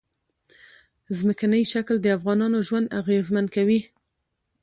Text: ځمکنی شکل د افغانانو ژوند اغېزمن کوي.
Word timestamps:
ځمکنی 1.17 1.63
شکل 1.73 1.95
د 2.01 2.07
افغانانو 2.17 2.59
ژوند 2.67 2.91
اغېزمن 2.99 3.45
کوي. 3.55 3.79